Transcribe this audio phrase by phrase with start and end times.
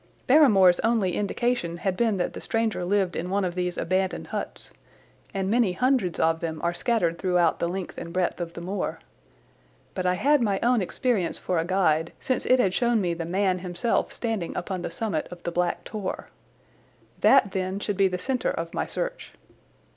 [0.25, 4.71] Barrymore's only indication had been that the stranger lived in one of these abandoned huts,
[5.31, 8.97] and many hundreds of them are scattered throughout the length and breadth of the moor.
[9.93, 13.25] But I had my own experience for a guide since it had shown me the
[13.25, 16.29] man himself standing upon the summit of the Black Tor.
[17.19, 19.33] That, then, should be the centre of my search.